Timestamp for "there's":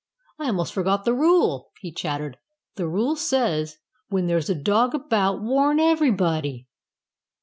4.25-4.49